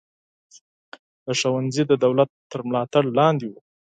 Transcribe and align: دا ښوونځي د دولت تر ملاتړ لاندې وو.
دا 1.23 1.31
ښوونځي 1.39 1.83
د 1.87 1.93
دولت 2.03 2.29
تر 2.51 2.59
ملاتړ 2.69 3.03
لاندې 3.19 3.45
وو. 3.47 3.59